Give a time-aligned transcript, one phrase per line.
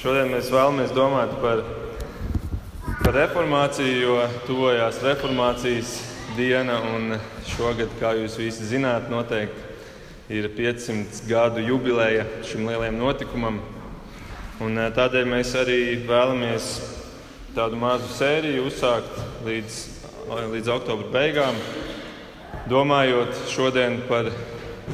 [0.00, 1.58] Šodien mēs vēlamies domāt par,
[3.02, 4.14] par reformāciju, jo
[4.46, 5.90] tuvojās reformācijas
[6.38, 6.78] diena.
[7.44, 13.58] Šogad, kā jūs visi zināt, noteikti ir 500 gadu jubileja šim lielajam notikumam.
[14.64, 15.76] Un tādēļ mēs arī
[16.08, 16.70] vēlamies
[17.52, 19.78] tādu mazu sēriju uzsākt līdz,
[20.54, 21.60] līdz oktobra beigām,
[22.72, 24.32] domājot šodien par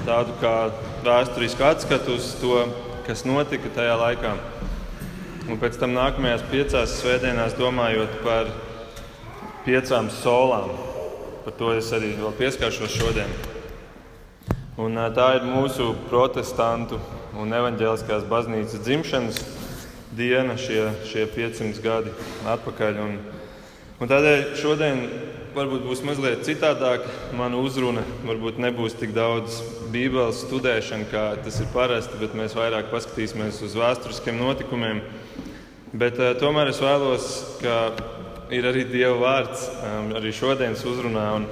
[0.03, 0.59] tādu kā
[1.07, 2.59] vēsturisku atskatu uz to,
[3.07, 4.35] kas notika tajā laikā.
[5.47, 8.49] Un pēc tam nākamajās piecās svētdienās domājot par
[9.63, 10.73] piecām solām.
[11.45, 13.31] Par to es arī vēl pieskaršos šodien.
[14.83, 16.99] Un, tā ir mūsu protestantu
[17.39, 19.39] un evaņģēliskās baznīcas dzimšanas
[20.19, 22.15] diena, šie, šie 500 gadi
[22.51, 22.99] atpakaļ.
[23.05, 23.15] Un,
[24.03, 25.05] un tādēļ šodien
[25.55, 27.07] varbūt būs mazliet citādāk.
[27.39, 29.61] Mana uzruna varbūt nebūs tik daudz
[29.95, 35.05] Bībeles studēšana, kā tas ir parasti, bet mēs vairāk paskatīsimies uz vēsturiskiem notikumiem.
[35.95, 37.27] Bet, uh, tomēr es vēlos,
[37.61, 37.93] ka
[38.51, 41.27] ir arī Dieva vārds um, arī šodienas uzrunā.
[41.39, 41.47] Un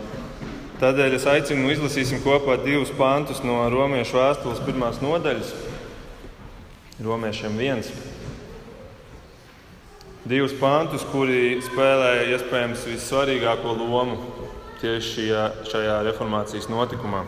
[0.81, 5.55] tādēļ es aicinu izlasīsim kopā divus pantus no Romiešu vēstules pirmās nodaļas.
[7.05, 7.93] Romiešiem viens.
[10.25, 14.19] Divus pantus, kuri spēlē iespējams vissvarīgāko lomu
[14.81, 17.23] tieši šajā, šajā reformācijas notikumā.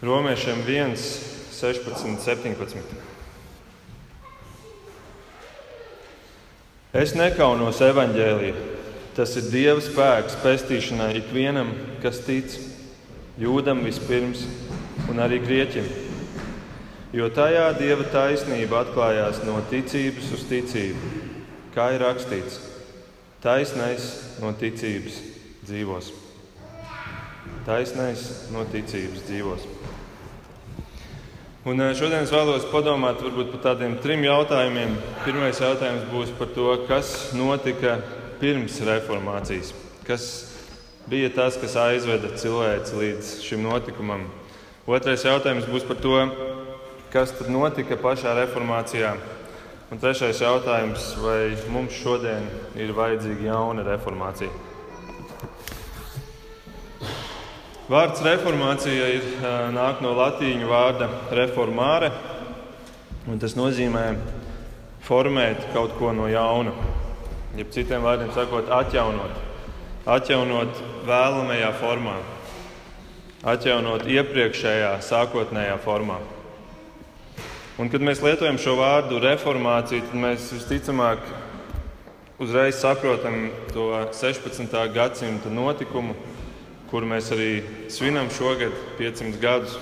[0.00, 0.94] Romiešiem 1,
[1.52, 3.19] 16, 17.
[6.90, 8.62] Es nekaunos evaņģēlīju.
[9.14, 11.68] Tas ir Dieva spēks pestīšanai ikvienam,
[12.02, 12.56] kas tic,
[13.38, 14.42] jūdam vispirms
[15.10, 15.86] un arī grieķim.
[17.14, 21.12] Jo tajā Dieva taisnība atklājās no ticības uz ticību,
[21.76, 22.58] kā ir rakstīts.
[23.40, 24.10] Taisnais
[24.42, 25.22] no ticības
[25.68, 26.10] dzīvos.
[27.70, 29.70] Taisnais no ticības dzīvos.
[31.60, 34.94] Un eh, šodien es vēlos padomāt par tādiem trim jautājumiem.
[35.26, 37.98] Pirmais jautājums būs par to, kas notika
[38.40, 39.74] pirms reformācijas.
[40.06, 40.24] Kas
[41.10, 44.24] bija tas, kas aizveda cilvēci līdz šim notikumam?
[44.88, 46.16] Otrais jautājums būs par to,
[47.12, 49.12] kas tad notika pašā reformācijā.
[49.92, 52.48] Un trešais jautājums, vai mums šodien
[52.80, 54.69] ir vajadzīga jauna reformācija?
[57.90, 59.24] Vārds reformācija ir,
[59.74, 62.12] nāk no latīņu vārda reformāre,
[63.26, 64.04] un tas nozīmē
[65.02, 66.70] formēt kaut ko no jauna.
[67.58, 69.34] Jeb citiem vārdiem sakot, atjaunot.
[70.06, 70.78] Atjaunot
[71.08, 72.14] vēlamajā formā,
[73.56, 76.22] atjaunot iepriekšējā, sākotnējā formā.
[77.74, 81.26] Un, kad mēs lietojam šo vārdu reformācija, tad mēs visticamāk
[82.38, 84.78] uzreiz saprotam to 16.
[84.94, 86.14] gadsimta notikumu,
[86.90, 87.50] kuru mēs arī
[87.92, 89.78] svinam šogad 500 gadus.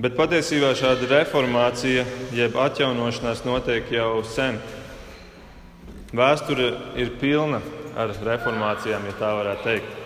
[0.00, 4.60] Bet patiesībā šāda reformācija, jeb atjaunošanās, notiek jau sen.
[6.16, 6.70] Vēsture
[7.00, 7.60] ir pilna
[7.98, 9.98] ar reformācijām, ja tā varētu teikt.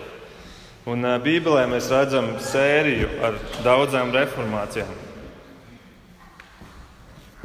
[0.85, 4.91] Un Bībelē mēs redzam sēriju ar daudzām reformācijām.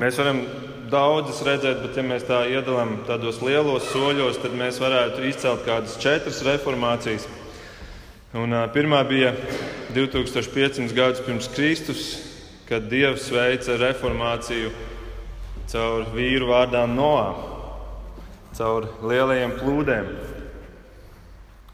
[0.01, 0.43] Mēs varam
[0.91, 5.99] daudzas redzēt, bet, ja mēs tā iedalām tādos lielos soļos, tad mēs varētu izcelt kādas
[6.01, 7.27] četras reformācijas.
[8.31, 9.33] Un, pirmā bija
[9.91, 12.03] 2500 gadus pirms Kristus,
[12.69, 14.69] kad Dievs veica reformāciju
[15.73, 17.33] caur vīru vārdā Noā,
[18.55, 20.13] caur lielajiem plūdiem,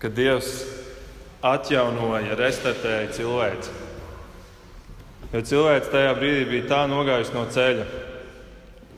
[0.00, 0.48] kad Dievs
[1.44, 3.76] atjaunoja, restartēja cilvēci.
[5.34, 7.84] Jo cilvēks tajā brīdī bija tā nogājis no ceļa,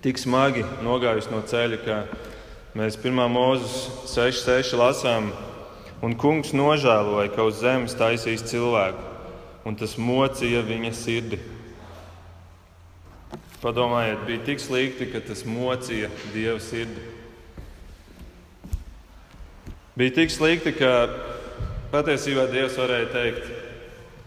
[0.06, 2.00] tik smagi nogājis no ceļa, ka
[2.78, 5.32] mēs pirmā mūzes 6.6 lasām,
[5.98, 9.02] Un kungs nožēloja, ka uz zemes taisīs cilvēku,
[9.66, 11.40] un tas mocīja viņa sirdi.
[13.58, 17.02] Padomājiet, bija tik slikti, ka tas mocīja Dieva sirdi.
[19.98, 21.10] Bija tik slikti, ka
[21.90, 23.50] patiesībā Dievs varēja teikt,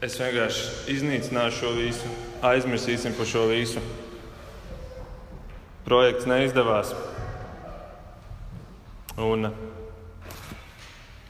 [0.04, 2.12] es vienkārši iznīcināšu šo visu,
[2.44, 3.80] aizmirsīsim par šo visu.
[5.88, 6.92] Projekts neizdevās.
[9.16, 9.54] Un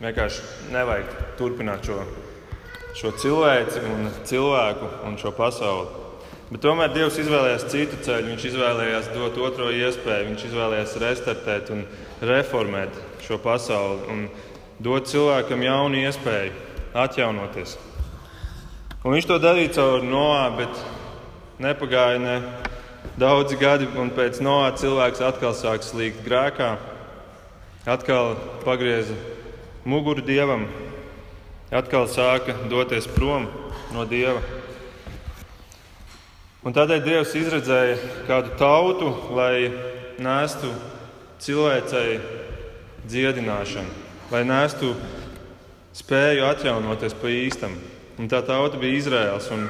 [0.02, 2.00] Vienkārši nevajag turpināt šo,
[2.98, 6.00] šo cilvēci un cilvēku un šo pasauli.
[6.50, 8.32] Bet tomēr Dievs izvēlējās citu ceļu.
[8.32, 11.84] Viņš izvēlējās dot otro iespēju, viņš izvēlējās restartēt un
[12.26, 14.24] reformēt šo pasauli un
[14.82, 16.56] dot cilvēkam jaunu iespēju
[16.98, 17.76] atjaunoties.
[19.06, 20.82] Un viņš to darīja caur Noā, bet
[21.62, 22.40] nepagāja ne
[23.22, 26.72] daudzi gadi, un pēc Noā cilvēks atkal sāk slīgt grēkā,
[27.86, 28.34] atkal
[28.66, 29.14] pagrieza
[29.86, 30.68] muguru dievam,
[31.72, 33.48] atkal sāka doties prom
[33.96, 34.42] no dieva.
[36.62, 37.96] Un tādēļ Dievs izredzēja
[38.28, 39.72] kādu tautu, lai
[40.22, 40.70] nestu
[41.42, 42.20] cilvēcei
[43.10, 43.96] dziedināšanu,
[44.30, 44.92] lai nestu
[45.98, 47.74] spēju atjaunoties pa īstam.
[48.22, 49.50] Un tā tauta bija Izraels.
[49.50, 49.66] Un,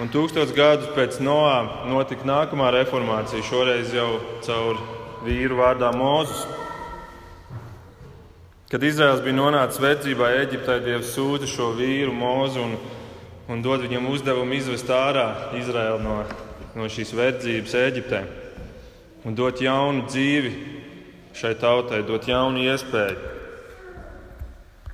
[0.00, 4.14] un tūkstoš gadus pēc Noā notika nākamā reformācija, šoreiz jau
[4.46, 4.80] caur
[5.26, 6.46] vīru vārdā Mūzus.
[8.70, 12.76] Kad Izraels bija nonācis verdzībā Eģiptē, Dievs sūta šo vīru mūzu un,
[13.50, 15.24] un dod viņam uzdevumu izvest ārā
[15.58, 16.20] Izraelu no,
[16.78, 18.20] no šīs verdzības Eģiptē
[19.26, 20.52] un dot jaunu dzīvi
[21.34, 23.18] šai tautai, dot jaunu iespēju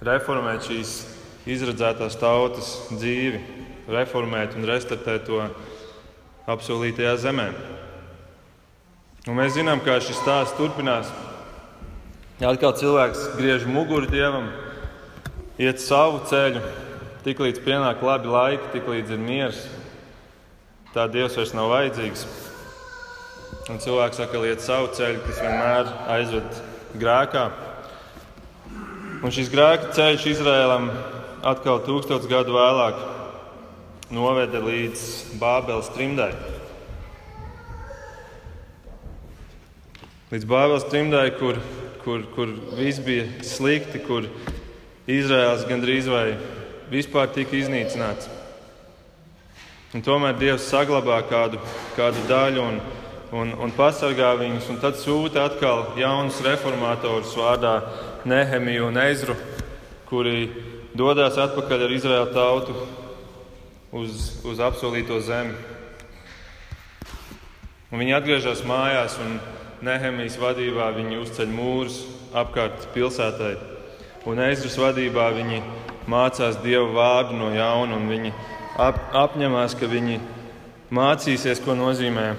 [0.08, 0.96] reformēt šīs
[1.44, 3.42] izredzētās tautas dzīvi,
[3.92, 5.44] reformēt un restartēt to
[6.48, 7.50] apsolītajā zemē.
[9.28, 11.12] Un mēs zinām, kā šis stāsts turpinās.
[12.36, 14.50] Atkal cilvēks griež muguru dievam,
[15.56, 16.60] iet savu ceļu,
[17.24, 19.62] tiklīdz pienāk labi laiki, tiklīdz ir miers.
[20.92, 22.26] Tā Dievs vairs nav vajadzīgs.
[23.72, 26.60] Un cilvēks atkal iet savu ceļu, kas vienmēr aizved
[27.00, 27.46] grēkā.
[29.24, 30.90] Un šis grēka ceļš Izrēlam
[31.40, 33.00] atkal tūkstoš gadu vēlāk
[34.12, 35.06] noveda līdz
[35.40, 36.34] Bābeles trimdai.
[40.30, 41.58] Līdz Bābeles trimdai, kur,
[42.06, 44.28] kur, kur viss bija slikti, kur
[45.10, 46.36] Izraels gandrīz vai
[46.86, 48.28] vispār tika iznīcināts.
[49.96, 51.58] Un tomēr Dievs saglabā kādu,
[51.96, 52.78] kādu daļu un,
[53.34, 57.74] un, un pasargā viņus, un tad sūta atkal jaunus reformatorus vārdā
[58.26, 59.34] Nehemiju un Ezru,
[60.06, 60.46] kuri
[60.94, 62.78] dodas atpakaļ ar Izraēlu tautu
[63.98, 65.58] uz, uz apsolīto zemi.
[67.90, 69.40] Un viņi atgriežas mājās, un
[69.84, 71.98] Nehemijas vadībā viņi uzceļ mūrus
[72.36, 73.56] apkārt pilsētai.
[74.26, 75.60] Un Ezras vadībā viņi
[76.10, 78.32] mācās Dieva vārdu no jauna, un viņi
[78.80, 80.18] ap, apņemās, ka viņi
[80.96, 82.30] mācīsies, ko nozīmē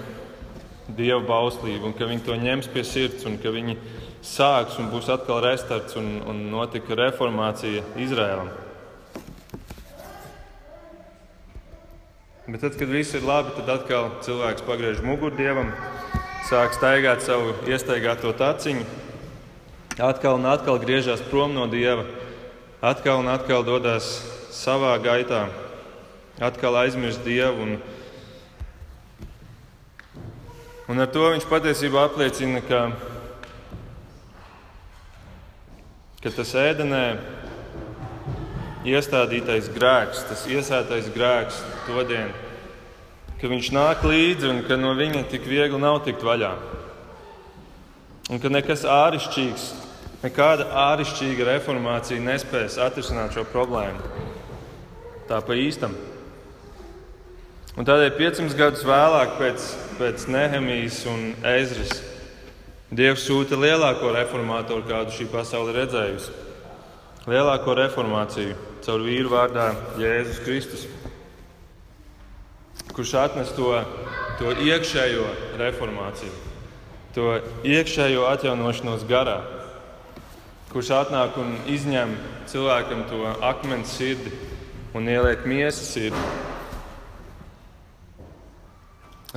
[0.97, 3.77] Dieva bauslība, un ka viņi to ņems pie sirds, un ka viņi
[4.25, 8.49] sāks un būs atkal restarts un, un notika reformācija Izrēlam.
[12.47, 15.73] Bet tad, kad viss ir labi, tad atkal cilvēks pagriež muguru dievam,
[16.47, 18.85] sāk staigāt savu iestaigāto taciņu,
[19.99, 22.05] atkal un atkal griežas prom no dieva,
[22.79, 24.07] atkal un atkal dodas
[24.55, 25.49] savā gaitā,
[26.39, 27.67] atkal aizmirst dievu.
[27.67, 27.75] Un,
[30.87, 32.85] un ar to viņš patiesībā apliecina, ka
[36.23, 37.05] ka tas ēdenē
[38.87, 42.46] iestādītais grēks, tas iesētais grēks to dienu,
[43.41, 46.51] ka viņš nāk līdzi un ka no viņa tik viegli nav tikt vaļā.
[48.33, 49.69] Un ka nekas āršķirīgs,
[50.25, 54.01] nekāda āršķirīga reformācija nespēs atrisināt šo problēmu.
[55.29, 55.95] Tā pa īstam.
[57.77, 61.99] Un tādēļ 500 gadus vēlāk, pēc, pēc Nehemijas un Ezras
[62.87, 66.31] Dievs sūta lielāko reformātoru, kādu šī pasaule redzējusi.
[67.27, 68.53] Lielāko reformāciju
[68.85, 69.65] caur vīru vārdā
[69.99, 70.85] Jēzus Kristus,
[72.97, 73.75] kurš atnes to,
[74.39, 75.27] to iekšējo
[75.61, 76.31] reformāciju,
[77.13, 79.35] to iekšējo atjaunošanos garā,
[80.71, 82.15] kurš atnāk un izņem
[82.49, 84.33] cilvēkam to akmens sirdi
[84.97, 86.25] un ieliek miesas sirdi.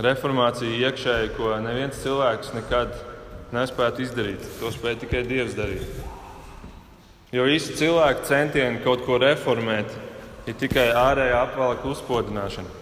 [0.01, 2.97] Reformācija iekšēji, ko neviens cilvēks nekad
[3.53, 4.49] nespētu izdarīt.
[4.63, 5.85] To spēja tikai Dievs darīt.
[7.37, 9.93] Jo visi cilvēki centieni kaut ko reformēt
[10.49, 12.80] ir tikai ārējā apvalka uzspodināšana.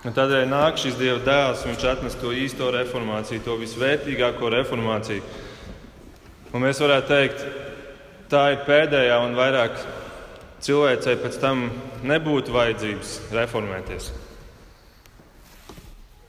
[0.00, 5.20] Un tādēļ nāk šis Dieva dēls, viņš atnes to īsto reformāciju, to visvērtīgāko reformāciju.
[6.56, 7.42] Un mēs varētu teikt,
[8.32, 9.76] tā ir pēdējā un vairāk
[10.64, 11.66] cilvēcei pēc tam
[12.08, 14.08] nebūtu vajadzības reformēties.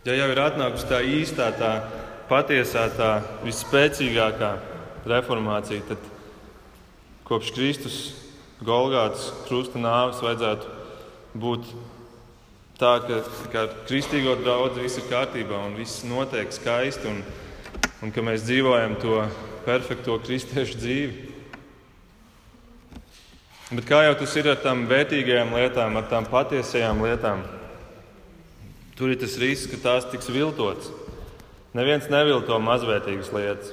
[0.03, 1.71] Ja jau ir atnākusi tā īstā, tā
[2.27, 3.11] patiesā, tā
[3.45, 4.51] visspēcīgākā
[5.07, 6.11] reformācija, tad
[7.27, 8.01] kopš Kristus
[8.65, 11.71] Golgātas krusta nāves vajadzētu būt
[12.81, 13.19] tā, ka,
[13.53, 17.21] ka kristīgo draugu viss ir kārtībā un viss notiek skaisti, un,
[18.01, 19.19] un ka mēs dzīvojam to
[19.67, 21.27] perfekto kristiešu dzīvi.
[23.71, 27.45] Bet kā jau tas ir ar tām vērtīgajām lietām, ar tām patiesajām lietām,
[28.97, 30.89] tur ir tas risks, ka tās tiks viltotas.
[31.77, 33.71] Neviens nevilto mazvērtīgas lietas.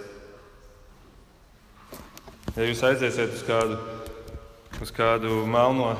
[2.54, 3.80] Ja jūs aiziesiet uz kādu,
[4.84, 5.96] uz kādu melno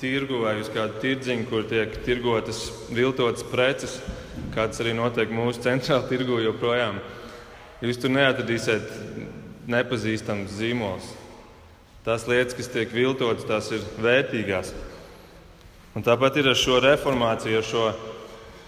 [0.00, 3.98] tirgu vai uz kādu tirdziņu, kur tiek tirgotas viltotas preces,
[4.54, 7.00] kāds arī notiek mūsu centrālajā tirgu joprojām,
[7.84, 8.90] jūs tur neatradīsiet
[9.70, 11.08] nepazīstams zīmols.
[12.06, 14.70] Tās lietas, kas tiek viltotas, tās ir vērtīgās.
[15.96, 17.86] Un tāpat ir ar šo reformāciju, ar šo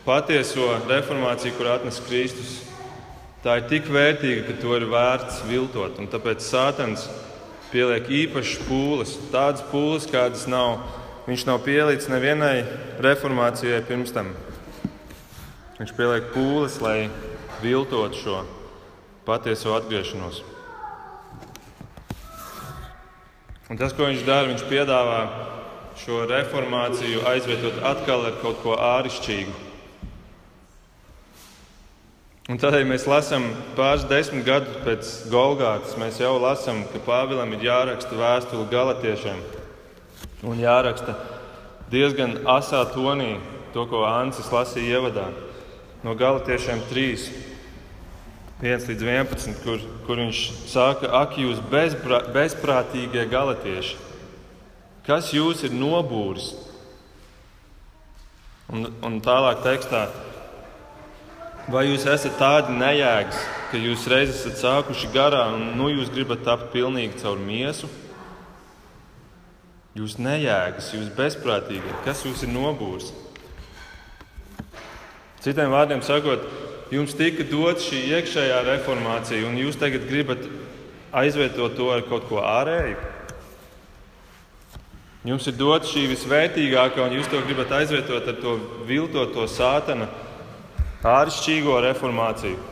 [0.06, 2.56] patieso reformāciju, kur atnes Kristus,
[3.44, 6.00] tā ir tik vērtīga, ka to ir vērts viltot.
[6.00, 7.04] Un tāpēc Sātans
[7.72, 10.80] pieliek īpašas pūles, tādas pūles, kādas nav.
[11.28, 12.62] Viņš nav pielicis nevienai
[13.04, 14.30] reformācijai pirms tam.
[15.76, 17.10] Viņš pieliek pūles, lai
[17.60, 18.38] viltot šo
[19.26, 20.38] patieso atgriešanos.
[23.68, 25.20] Un tas, ko viņš dara, viņš piedāvā
[26.00, 29.52] šo reformāciju aizvietot atkal ar kaut ko āršķirīgu.
[32.48, 35.92] Un tādēļ mēs lasām pāris desmit gadus pēc Golgātas.
[36.00, 39.57] Mēs jau lasām, ka Pāvilam ir jāraksta vēstule galotiešiem
[40.46, 41.16] un jāraksta
[41.90, 43.38] diezgan asā tonī,
[43.74, 45.28] to, ko Ansis lasīja ievadā.
[46.04, 47.26] No galotiešiem 3,
[48.62, 53.98] 1 līdz 11, kur, kur viņš saka, ak, jūs bezprā, bezprātīgie galatieši,
[55.06, 56.52] kas jūs ir nobūris?
[58.68, 60.06] Un, un tālāk tekstā
[61.68, 63.36] Vai jūs esat tādi nejēgas,
[63.68, 67.90] ka jūs reiz esat sākuši garā un nu jūs gribat tapt pilnīgi caur miesu?
[69.98, 73.08] Jūs nejēgas, jūs bezprātīgi, kas jūs ir nobūris?
[75.42, 76.44] Citiem vārdiem sakot,
[76.94, 80.44] jums tika dota šī iekšējā reformācija, un jūs tagad gribat
[81.18, 82.94] aizvietot to ar kaut ko ārēju.
[85.26, 88.54] Jums ir dota šī visvērtīgākā, un jūs to gribat aizvietot ar to
[88.86, 90.06] viltoto sātana
[91.02, 92.62] āršķirīgo reformāciju.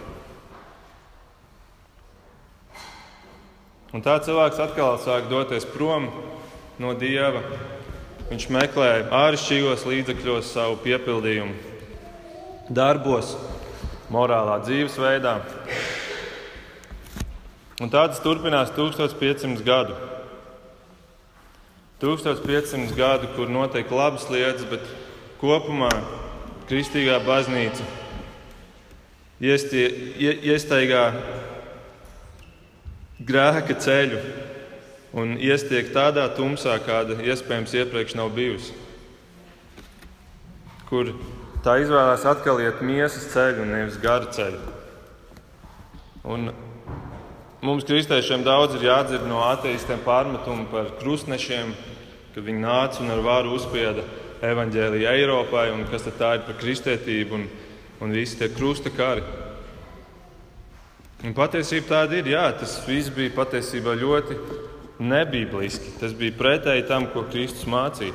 [3.96, 6.06] Un tā cilvēks atkal sāk doties prom
[6.82, 7.42] no dieva.
[8.26, 11.54] Viņš meklē āršķirīgos līdzekļos savu piepildījumu,
[12.74, 13.36] darbos,
[14.10, 15.36] morālā dzīvesveidā.
[17.82, 19.94] Un tā tas turpinās 1500 gadu.
[22.02, 24.82] 1500 gadu, kur notiek labas lietas, bet
[25.40, 25.92] kopumā
[26.68, 27.84] kristīgā baznīca
[29.40, 31.04] iestaigā
[33.26, 34.20] grēka ceļu
[35.16, 38.74] un iestiek tādā tumsā, kāda iespējams iepriekš nav bijusi.
[40.86, 41.14] Kur
[41.64, 44.60] tā izvēlās atkal iet miesas ceļu nevis gara ceļu.
[46.26, 46.50] Un
[47.64, 51.72] mums, kristiešiem, daudz ir jādzird no ateistiem pārmetumu par krustnešiem,
[52.34, 54.04] kad viņi nāca un ar varu uzspieda
[54.46, 57.40] evaņģēlīju Eiropai, un kas tā ir par kristietību.
[57.40, 57.48] Un,
[58.00, 59.24] un visi tie krusta kari.
[61.24, 64.36] Un patiesība tāda ir, jā, tas viss bija patiesībā ļoti
[65.02, 65.96] nebībliski.
[66.00, 68.14] Tas bija pretēji tam, ko Kristus mācīja.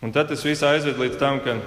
[0.00, 1.58] Un tad tas viss aizved līdz tam, ka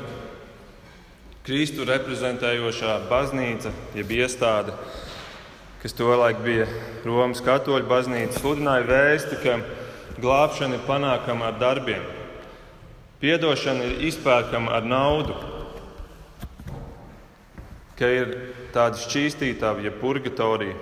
[1.44, 4.74] Kristu reprezentējošā baznīca, jeb iestāde,
[5.84, 6.66] kas tolaik bija
[7.04, 9.58] Romas katoļu baznīca, sludināja vēsti, ka
[10.24, 12.06] glābšana ir panākama ar darbiem.
[13.20, 15.36] Piedošana ir izpērkama ar naudu,
[18.04, 18.32] ka ir
[18.76, 20.76] tāda šķīstītāva, ja purgatorija,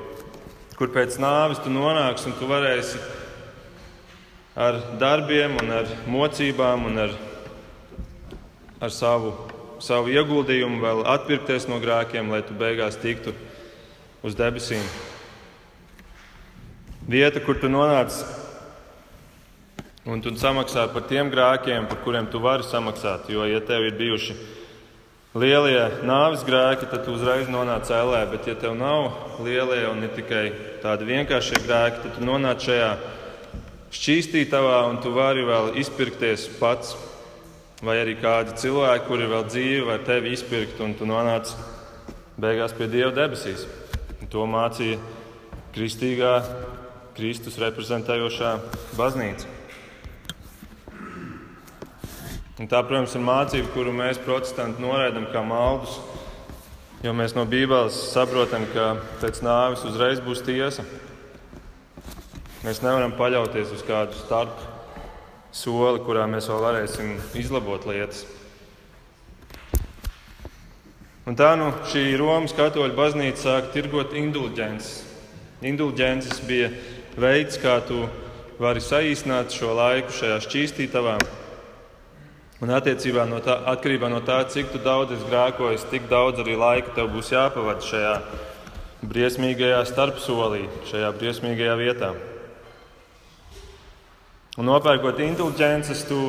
[0.73, 2.97] kur pēc nāves tu nonāksi un tu varēsi
[4.57, 7.13] ar darbiem, ar mocībām un ar,
[8.81, 9.35] ar savu,
[9.83, 13.35] savu ieguldījumu vēl atpirkties no grēkiem, lai tu beigās tiktu
[14.25, 14.81] uz debesīm.
[17.05, 18.17] Vieta, kur tu nonāc
[20.01, 23.27] Un tu samaksā par tiem grēkiem, par kuriem tu vari samaksāt.
[23.29, 24.33] Jo, ja tev ir bijuši
[25.37, 28.25] lielie nāves grēki, tad tu uzreiz nonāc ellē.
[28.31, 30.49] Bet, ja tev nav lielie un ne tikai
[30.83, 32.91] tādi vienkāršie grēki, tad tu nonāc šajā
[33.91, 36.95] šķīstītavā un tu vari vēl izpirkties pats.
[37.81, 41.49] Vai arī kādi cilvēki, kuri vēl dzīvi, var tevi izpirkt, un tu nonāc
[42.37, 43.65] beigās pie Dieva debesīs.
[44.21, 44.99] Un to mācīja
[45.73, 46.35] kristīgā,
[47.17, 48.53] Kristus reprezentējošā
[48.99, 49.60] baznīca.
[52.61, 55.95] Un tā, protams, ir mācība, kuru mēs, protestanti, noraidām kā maldus.
[57.01, 60.85] Jo mēs no Bībeles saprotam, ka pēc nāves uzreiz būs tiesa.
[62.61, 64.61] Mēs nevaram paļauties uz kādu starp
[65.49, 68.27] soli, kurā mēs vēl varēsim izlabot lietas.
[71.25, 75.01] Un tā nu šī Romas katoļu baznīca sāka tirgot indulģences.
[75.65, 76.69] Indulģences bija
[77.17, 78.05] veids, kā tu
[78.61, 81.17] vari saīsināt šo laiku šajā šķīstītavā
[82.61, 86.93] Un attiecībā no tā, atkarībā no tā, cik daudz es grēkoju, tik daudz arī laika
[86.93, 88.11] tev būs jāpavada šajā
[89.01, 92.11] briesmīgajā starpsolī, šajā briesmīgajā vietā.
[94.61, 96.21] Un nopērkot inteliģences, tu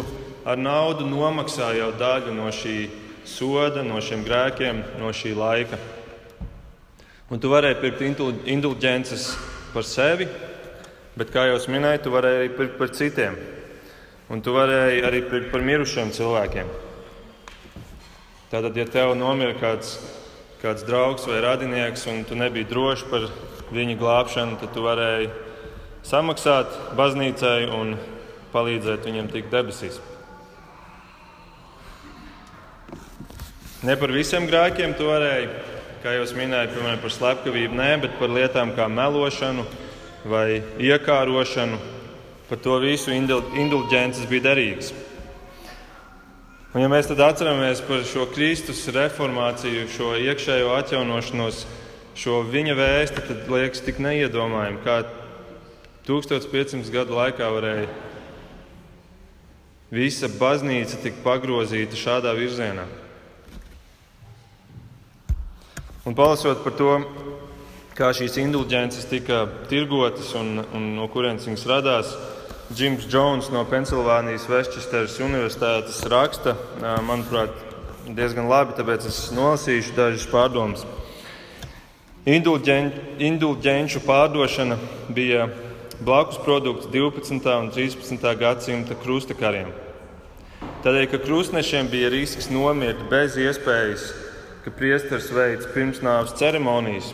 [0.49, 2.79] ar naudu nomaksā jau daļu no šī
[3.29, 5.77] soda, no šiem grēkiem, no šī laika.
[7.29, 8.07] Un tu varēji pirkt
[8.49, 9.33] inteliģences
[9.75, 10.33] par sevi,
[11.13, 13.37] bet, kā jau minēju, tu varēji arī pirkt par citiem.
[14.33, 15.21] Un tu varēji arī
[15.53, 16.69] par mirušiem cilvēkiem.
[18.53, 19.99] Tātad, ja tev nomira kāds,
[20.63, 23.29] kāds draugs vai radinieks, un tu nebija drošs par
[23.73, 25.29] viņa glābšanu, tad tu varēji
[26.09, 27.95] samaksāt baznīcai un
[28.53, 30.01] palīdzēt viņam tikt debesīs.
[33.83, 35.49] Ne par visiem grēkiem tu varēji,
[36.05, 39.65] kā jau minēju, piemēram, par slepkavību, nē, bet par lietām kā melošanu
[40.29, 41.81] vai iekārošanu.
[42.53, 44.91] Par to visu indulģences bija derīgas.
[46.75, 51.63] Un, ja mēs atceramies par šo Kristus reformāciju, šo iekšējo atjaunošanos,
[52.13, 54.99] šo viņa vēsti, tad liekas tik neiedomājami, kā
[56.05, 57.87] 1500 gadu laikā varēja
[59.97, 62.85] visa baznīca tik pagrozīta šādā virzienā.
[66.05, 67.01] Un palasot par to,
[67.97, 72.15] kā šīs indulģences tika tirgotas un, un no kurienes viņas radās,
[72.73, 76.55] Džims Jones no Pensilvānijas Vestchesteras Universitātes raksta,
[77.05, 77.53] manuprāt,
[78.17, 80.87] diezgan labi, tāpēc es nolasīšu dažas pārdomas.
[82.25, 84.79] Indulģenču pārdošana
[85.13, 85.51] bija
[86.01, 87.51] blakus produkts 12.
[87.61, 88.25] un 13.
[88.41, 89.69] gadsimta krustakariem.
[90.87, 94.07] Tādēļ, ka krustnešiem bija risks nomirt bez iespējas,
[94.65, 97.13] ka priesteris veids pirmsnāves ceremonijas,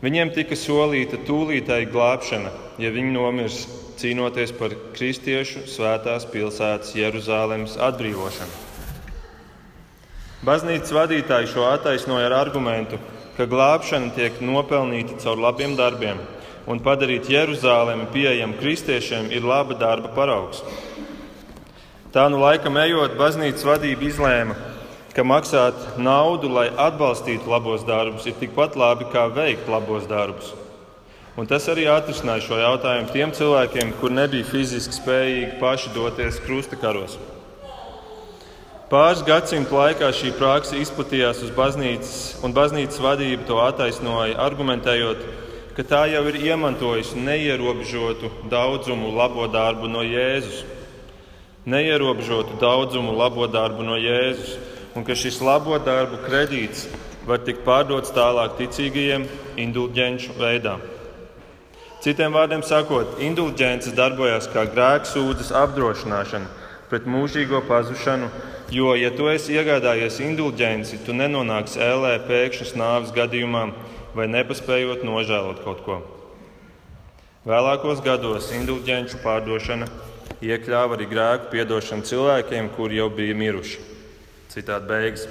[0.00, 3.66] viņiem tika solīta tūlītēji glābšana, ja viņi nomirs
[3.98, 8.64] cīnoties par kristiešu svētās pilsētas Jeruzalemes atbrīvošanu.
[10.46, 13.00] Baznīcas vadītāji šo attaisnoja ar argumentu,
[13.36, 16.20] ka glābšana tiek nopelnīta caur labiem darbiem,
[16.70, 20.62] un padarīt Jeruzalemi pieejamu kristiešiem ir laba darba paraugs.
[22.14, 24.54] Tā nu laikam ejot, baznīcas vadība izlēma,
[25.16, 30.54] ka maksāt naudu, lai atbalstītu labos darbus, ir tikpat labi kā veikt labos darbus.
[31.38, 37.14] Un tas arī atrisināja šo jautājumu tiem cilvēkiem, kur nebija fiziski spējīgi paši doties krustakaros.
[38.90, 45.22] Pāris gadsimtu laikā šī praksa izplatījās uz baznīcas, un baznīcas vadība to attaisnoja, argumentējot,
[45.78, 50.64] ka tā jau ir iemantojusi neierobežotu daudzumu labo darbu no Jēzus.
[51.70, 54.56] Neierobežotu daudzumu labo darbu no Jēzus,
[54.98, 56.88] un ka šis labo darbu kredīts
[57.30, 59.30] var tikt pārdots tālāk ticīgajiem
[59.68, 60.80] indulģenču veidā.
[61.98, 66.46] Citiem vārdiem sakot, indulģences darbojas kā grēksūdzes apdrošināšana
[66.88, 68.28] pret mūžīgo pazušanu,
[68.70, 73.64] jo, ja tu esi iegādājies indulģenci, tu nenonāksi ēlē pēkšņas nāves gadījumā
[74.14, 75.98] vai nepaspējot nožēlot kaut ko.
[77.48, 79.90] Vēlākos gados indulģenču pārdošana
[80.38, 83.82] iekļāva arī grēku piedošanu cilvēkiem, kuri jau bija miruši.
[84.54, 85.26] Citādi beigas.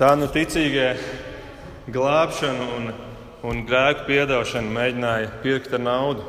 [0.00, 0.94] Tā nu ticīgie
[1.92, 2.94] glābšanu un
[3.46, 6.24] un grēku piedošanu mēģināja pirkt ar naudu.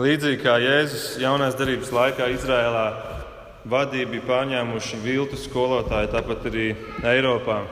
[0.00, 2.84] Līdzīgi kā Jēzus jaunās darbības laikā Izrēlā
[3.68, 6.66] vadību bija pārņēmuši viltu skolotāji, tāpat arī
[7.04, 7.62] Eiropā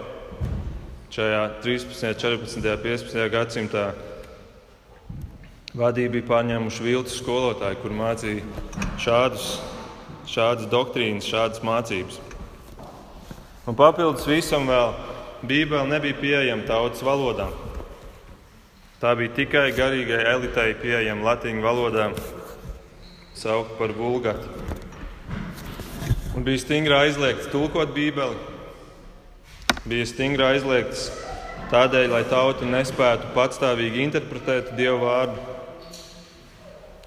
[1.14, 3.28] šajā 13., 14., 15.
[3.32, 3.84] gadsimtā
[5.78, 8.64] vadību bija pārņēmuši viltu skolotāji, kur mācīja
[9.04, 9.50] šādus,
[10.28, 12.20] šādas doktrīnas, šādas mācības.
[13.68, 14.96] Un papildus visam vēl
[15.42, 17.46] Bībele nebija pieejama tautas valodā.
[18.98, 22.08] Tā bija tikai garīgai elitei pieejama latviešu valodā,
[23.38, 24.50] saukt par vulgātu.
[26.34, 28.34] Un bija stingri aizliegts tulkot Bībeli.
[29.86, 31.06] Bija stingri aizliegts
[31.70, 35.48] tādēļ, lai tauta nespētu patstāvīgi interpretēt Dieva vārdu.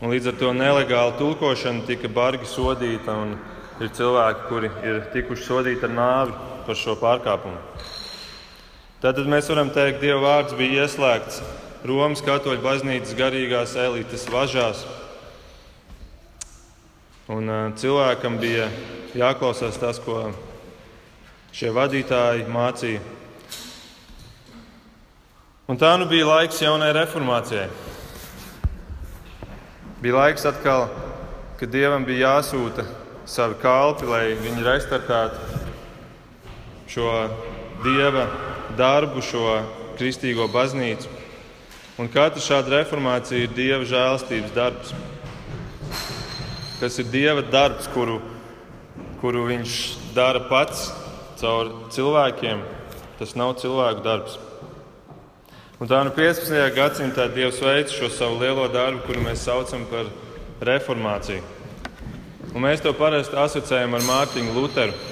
[0.02, 3.36] Un līdz ar to nelegāla tulkošana tika bargi sodīta, un
[3.84, 7.60] ir cilvēki, kuri ir tikuši sodīti ar nāvi par šo pārkāpumu.
[9.02, 11.40] Tad mēs varam teikt, ka Dieva vārds bija ieslēgts
[11.90, 14.84] Romas katoļu baznīcas garīgās elites važās.
[17.34, 17.50] Un
[17.82, 18.68] cilvēkam bija
[19.18, 20.28] jāklausās tas, ko
[21.50, 23.02] šie vadītāji mācīja.
[25.66, 27.66] Un tā nu bija laiks jaunai reformācijai.
[30.06, 30.92] Bija laiks atkal,
[31.58, 32.86] kad Dievam bija jāsūta
[33.26, 35.66] savi kalpi, lai viņi restartētu
[36.94, 37.10] šo
[37.82, 38.30] Dieva
[38.78, 39.62] darbu, šo
[40.00, 41.10] kristīgo baznīcu.
[42.02, 44.94] Un katra šāda reformācija ir Dieva žēlastības darbs.
[46.80, 48.20] Tas ir Dieva darbs, kuru,
[49.22, 49.76] kuru Viņš
[50.16, 50.88] dara pats
[51.42, 52.64] caur cilvēkiem.
[53.20, 54.40] Tas nav cilvēku darbs.
[55.82, 56.58] Un tā nu 15.
[56.78, 60.10] gadsimtā Dievs veica šo savu lielo darbu, kuru mēs saucam par
[60.62, 61.42] reformāciju.
[62.52, 65.11] Un mēs to parasti asociējam ar Mārtiņu Lutheru.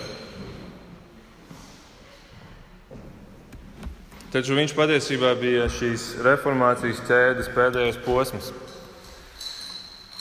[4.29, 8.51] Taču viņš patiesībā bija šīs reformācijas ķēdes pēdējais posms.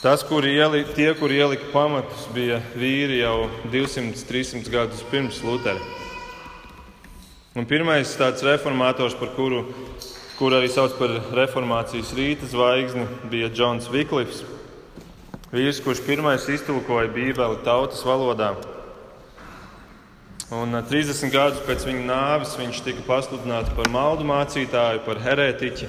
[0.00, 5.82] Tas, kuri ieli, tie, kuri ielika pamatus, bija vīri jau 200-300 gadus pirms Lutera.
[7.58, 9.66] Un pirmais tāds reformators, par kuru,
[10.38, 14.40] kuru arī sauc par reformācijas rīta zvaigzni, bija Džons Viklifs.
[15.52, 18.54] Vīrs, kurš pirmais iztulkoja Bībeli tautas valodā.
[20.48, 25.88] Un 30 gadus pēc viņa nāves viņš tika pasludināts par maldu mācītāju, par herētiķi.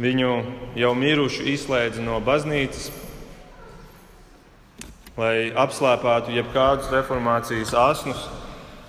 [0.00, 0.32] Viņu
[0.76, 2.90] jau mirušu izslēdza no baznīcas,
[5.16, 8.28] lai apslēpētu jebkādus reformācijas asnus.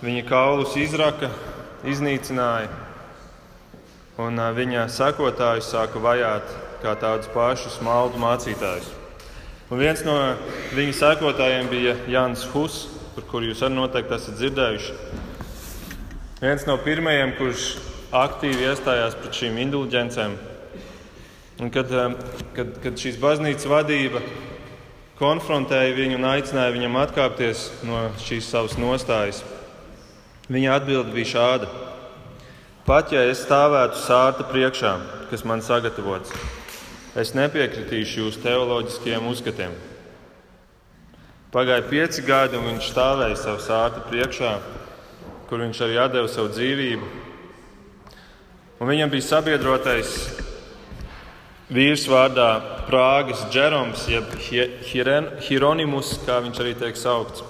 [0.03, 1.31] Viņa kaulus izraka,
[1.87, 2.67] iznīcināja,
[4.19, 8.97] un viņa sekotājus sāka vajāt kā tādus pašus maldu mācītājus.
[9.71, 10.17] Un viens no
[10.75, 14.93] viņa sekotājiem bija Jānis Huss par kuru jūs arī noteikti esat dzirdējuši.
[16.41, 17.65] Viens no pirmajiem, kurš
[18.15, 20.37] aktīvi iestājās pret šīm indulģencēm.
[21.61, 21.91] Un kad,
[22.55, 24.23] kad, kad šīs baznīcas vadība
[25.19, 29.43] konfrontēja viņu un aicināja viņam atkāpties no šīs savas nostājas,
[30.49, 31.69] viņa atbilde bija šāda:
[32.87, 34.95] Pat ja es stāvētu sārta priekšā,
[35.29, 36.33] kas man sagatavots,
[37.13, 39.77] es nepiekritīšu jūsu teoloģiskiem uzskatiem.
[41.51, 44.51] Pagāja pieci gadi, un viņš stāvēja savā sārta priekšā,
[45.49, 47.09] kur viņš arī deva savu dzīvību.
[48.79, 50.13] Un viņam bija sabiedrotais
[51.67, 52.45] vīrs vārdā
[52.87, 54.31] Prāgas Džeroms, jeb
[55.43, 57.43] Hieronymus, kā viņš arī tiek saukts.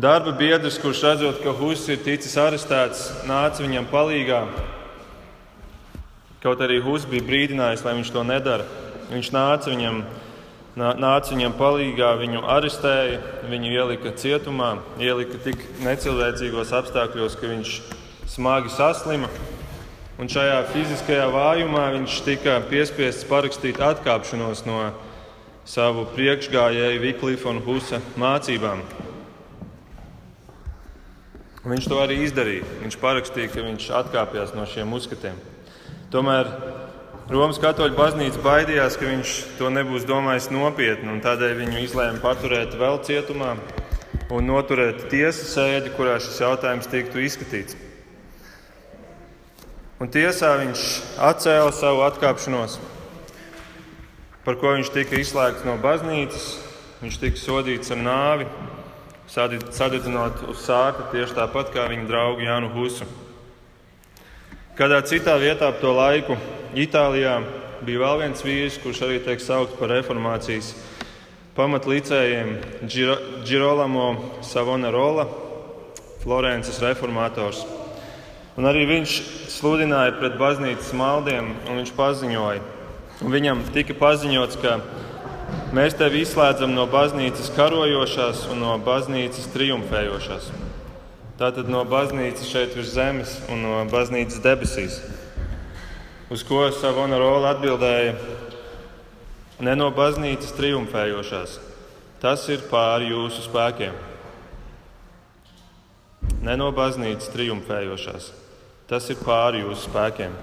[0.00, 4.40] Darba biedrs, kurš redzot, ka Huss ir ticis arestēts, nāca viņam palīdzīgā.
[6.40, 8.64] Kaut arī Huss bija brīdinājis, lai viņš to nedara.
[9.12, 10.28] Viņš nāca viņam palīdzīgā
[10.78, 17.74] nāca viņam palīdzīgā, viņu arestēja, viņu ielika cietumā, ielika tik necilvēcīgos apstākļos, ka viņš
[18.30, 19.30] smagi saslima.
[20.20, 24.90] Un šajā fiziskajā vājumā viņš tika piespiests parakstīt atkāpšanos no
[25.64, 28.82] savu priekšgājēju Viklifa un Husa mācībām.
[31.60, 32.66] Viņš to arī izdarīja.
[32.84, 35.36] Viņš parakstīja, ka viņš atkāpjas no šiem uzskatiem.
[36.12, 36.48] Tomēr
[37.30, 42.74] Romas katoļu baznīca baidījās, ka viņš to nebūs domājis nopietni, un tādēļ viņu izlēma paturēt
[42.74, 43.52] vēl cietumā
[44.34, 47.78] un noturēt tiesas sēdi, kurā šis jautājums tiktu izskatīts.
[50.02, 50.90] Un tiesā viņš
[51.30, 52.80] atcēla savu atkāpšanos,
[54.42, 56.52] par ko viņš tika izslēgts no baznīcas.
[57.00, 58.48] Viņš tika sodīts ar nāvi,
[59.30, 63.06] sadedzinot uz sārta tieši tāpat kā viņa draugu Jānu Husu.
[64.74, 66.34] Kādā citā vietā ap to laiku
[66.70, 67.40] Itālijā
[67.82, 70.68] bija vēl viens vīrs, kurš arī tiek saukts par reformācijas
[71.56, 72.52] pamatlicējiem-
[73.48, 74.06] Girolamo
[74.46, 75.26] Savonarola,
[76.22, 77.64] Florences reformators.
[78.56, 79.16] Un arī viņš
[79.50, 82.60] sludināja pret baznīcas maldiem, un viņš paziņoja.
[83.20, 84.80] Un viņam tika paziņots, ka
[85.74, 90.52] mēs tevi izslēdzam no baznīcas karojošās un no baznīcas triumfējošās.
[91.40, 95.00] Tātad no baznīcas šeit virs zemes un no baznīcas debesīs.
[96.30, 98.12] Uz ko Savona Rola atbildēja:
[99.66, 101.56] Ne no baznīcas triumfējošās,
[102.22, 103.96] tas ir pāri jūsu spēkiem.
[106.46, 108.30] Ne no baznīcas triumfējošās,
[108.86, 110.38] tas ir pāri jūsu spēkiem.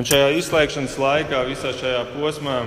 [0.00, 2.62] Un šajā izslēgšanas laikā, visā šajā posmā,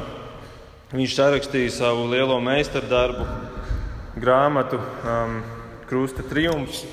[0.94, 3.26] viņš sarakstīja savu lielo meistardarbu,
[4.22, 5.38] grāmatu um,
[5.90, 6.86] Krusta triumfs,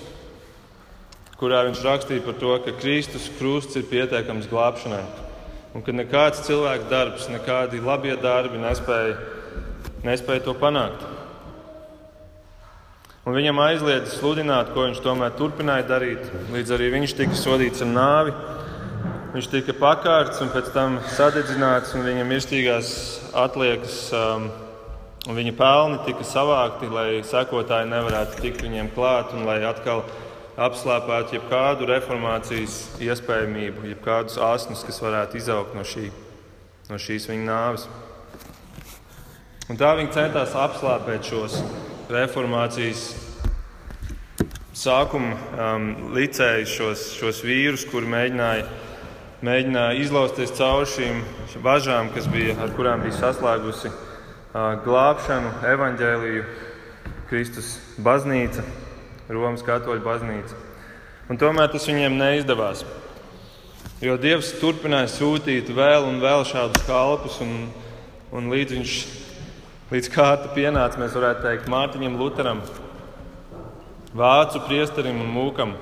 [1.36, 5.27] kurā viņš rakstīja par to, ka Kristus krusts ir pietiekams glābšanai
[5.74, 9.16] un ka nekāds cilvēks darbs, nekādi labie darbi nespēja,
[10.06, 11.04] nespēja to panākt.
[13.28, 17.90] Un viņam aizliedza sludināt, ko viņš tomēr turpināja darīt, līdz arī viņš tika sodīts ar
[17.90, 18.32] nāvi.
[19.34, 22.94] Viņš tika pakārts un pēc tam sadedzināts, un viņa mirstīgās
[23.36, 24.46] atliekas um,
[25.28, 30.06] un viņa pelni tika savākti, lai sekotāji nevarētu tikt viņiem klāt un lai atkal
[30.58, 36.08] apslāpēt jebkādu reformācijas iespējamību, jebkādus asnus, kas varētu izaugt no, šī,
[36.90, 37.86] no šīs viņa nāves.
[39.68, 41.60] Un tā viņi centās apslāpēt šos
[42.10, 43.04] reformācijas
[44.78, 48.66] sākuma um, licējus, šos, šos vīrus, kuri mēģināja,
[49.46, 51.22] mēģināja izlausties cauri šīm
[51.62, 56.44] važām, bija, ar kurām bija saslēgusi uh, glābšanu, evaņģēliju,
[57.28, 58.87] Kristus baznīca.
[59.28, 60.56] Romas katoļu baznīca.
[61.28, 62.84] Un tomēr tas viņiem neizdevās.
[64.00, 67.68] Jo Dievs turpināja sūtīt vēl un vēl šādus kalpus, un,
[68.32, 68.94] un līdz viņš
[69.88, 72.62] līdz kārta pienāca, mēs varētu teikt, Mārtiņam Lutheram,
[74.16, 75.72] vācu priesterim un mūkam,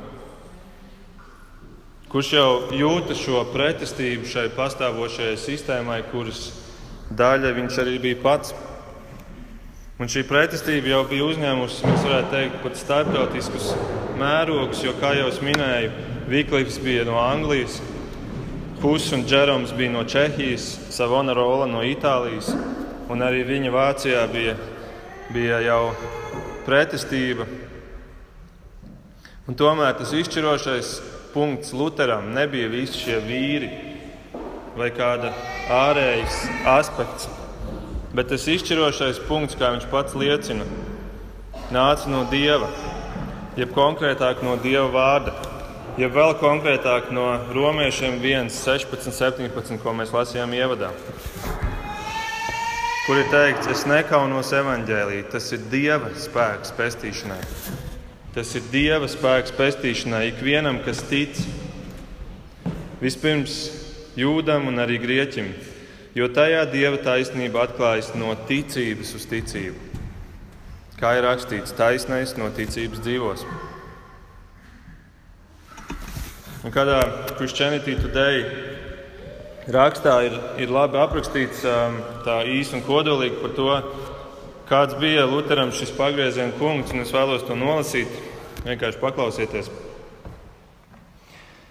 [2.11, 6.49] kurš jau jūta šo pretestību šai pastāvošajai sistēmai, kuras
[7.13, 8.55] daļa viņš arī bija pats.
[9.97, 13.71] Un šī pretestība jau bija uzņēmusi, mēs varētu teikt, pat starptautiskus
[14.21, 15.93] mērogus, jo, kā jau minēju,
[16.29, 17.79] Viklīps bija no Anglijas,
[18.83, 22.51] Hus un Džeroms bija no Čehijas, Savona Rola no Itālijas,
[23.09, 24.59] un arī viņa Vācijā bija,
[25.33, 25.81] bija jau
[26.67, 27.49] pretestība.
[29.49, 30.93] Un tomēr tas izšķirošais
[31.33, 33.73] punkts Lutheram nebija visi šie vīri
[34.77, 35.33] vai kāda
[35.73, 36.45] ārējais
[36.77, 37.31] aspekts
[38.17, 40.65] Bet tas izšķirošais punkts, kā viņš pats liecina,
[41.69, 42.71] nāca no Dieva,
[43.61, 45.35] jeb konkrētāk no Dieva vārda,
[46.01, 50.95] jeb vēl konkrētāk no romiešiem 1, 16, 17, ko mēs lasījām ievadā.
[53.05, 57.43] Kur ir teikts, es nekaunos evaņģēlī, tas ir Dieva spēks pestīšanai.
[58.33, 61.37] Tas ir Dieva spēks pestīšanai ikvienam, kas tic.
[63.05, 63.61] Vispirms
[64.17, 65.53] jūdam un arī grieķim,
[66.17, 70.03] jo tajā dieva taisnība atklājas no ticības uz ticību.
[70.97, 73.45] Kā ir rakstīts, taisnais no ticības dzīvos.
[76.65, 77.03] Un kādā
[77.37, 78.47] Christianity Today
[79.77, 83.69] rakstā ir, ir labi aprakstīts um, tā īsi un kodolīgi par to,
[84.71, 88.23] kāds bija Lutheram šis pagrieziena punkts, un es vēlos to nolasīt.
[88.65, 89.69] Vienkārši paklausieties!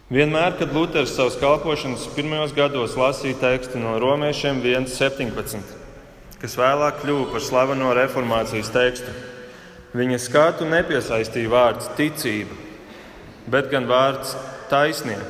[0.06, 5.72] Vienmēr, kad Luters savas kalpošanas pirmajos gados lasīja tekstu no romiešiem 1.17,
[6.38, 9.16] kas vēlāk kļuva par slaveno reformācijas tekstu,
[9.98, 12.54] viņa skatu nepiesaistīja vārds ticība,
[13.50, 14.36] bet gan vārds
[14.70, 15.26] taisnība.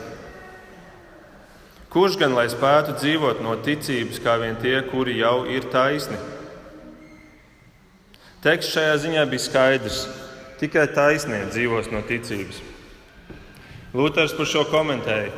[1.88, 6.20] Kurš gan lai spētu dzīvot no ticības, kā vien tie, kuri jau ir taisni?
[8.44, 10.06] Teksts šajā ziņā bija skaidrs.
[10.60, 12.75] Tikai taisnība dzīvos no ticības.
[13.96, 15.30] Luters par šo komentēja.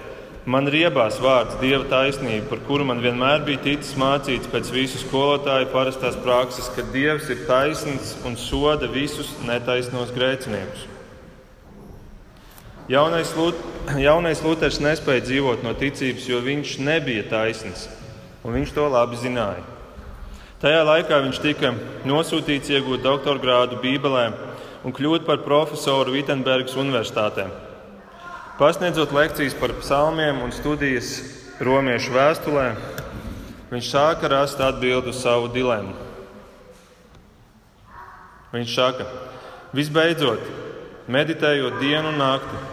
[0.50, 5.67] Man riebās vārds Dieva taisnība, par kuru man vienmēr bija ticis mācīts pēc visu skolotāju
[5.74, 10.88] parastās prakses, ka Dievs ir taisns un soda visus netaisnos grēciniekus.
[12.89, 13.62] Jaunais, Lut
[14.00, 17.86] jaunais Luters nespēja dzīvot no ticības, jo viņš nebija taisns,
[18.41, 19.67] un viņš to labi zināja.
[20.63, 21.76] Tajā laikā viņš tika
[22.10, 24.28] nosūtīts iegūt doktora grādu Bībelē
[24.88, 27.66] un kļūt par profesoru Vitsenbergas Universitātē.
[28.58, 31.20] Pasniedzot lekcijas par psalmiem un studijas
[31.62, 32.72] romiešu vēstulē,
[33.70, 35.93] viņš sāka rast atbildi uz savu dilemmu.
[38.56, 39.06] Viņš saka,
[39.78, 40.41] visbeidzot,
[41.06, 42.63] meditējot dienu un nakti,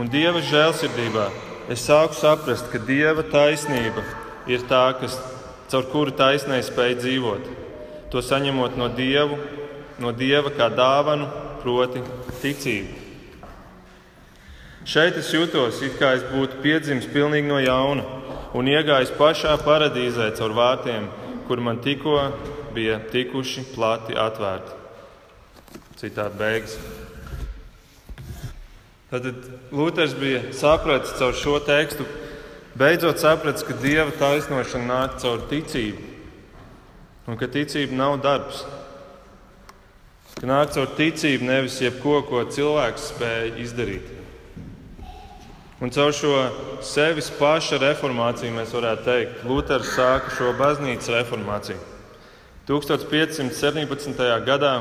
[0.00, 1.28] un dieva žēlsirdībā,
[1.68, 4.00] es sāku saprast, ka dieva taisnība
[4.48, 5.20] ir tā, kas,
[5.68, 7.54] caur kuru taisnēji spēj dzīvot.
[8.16, 9.36] To saņemot no, dievu,
[10.00, 11.28] no dieva kā dāvanu,
[11.60, 12.00] proti,
[12.40, 13.03] ticību.
[14.84, 18.02] Šeit es jūtos, it kā es būtu piedzimis pilnīgi no jauna
[18.52, 21.06] un iegājis pašā paradīzē caur vārtiem,
[21.48, 22.18] kur man tikko
[22.76, 24.76] bija tikuši plati atvērti.
[26.02, 26.74] Citādi beigas.
[29.08, 29.30] Tad
[29.72, 32.04] Luters bija sapratis caur šo tekstu,
[32.76, 36.10] beidzot sapratis, ka dieva taisnošana nāk caur ticību,
[37.24, 38.66] un ka ticība nav darbs.
[40.36, 44.13] Ka nāk caur ticību, nevis jebko, ko cilvēks spēja izdarīt.
[45.82, 46.30] Un caur šo
[46.86, 51.80] sevis paša reformāciju mēs varētu teikt, Luters sāka šo baznīcas reformāciju.
[52.68, 54.22] 1517.
[54.46, 54.74] gadā,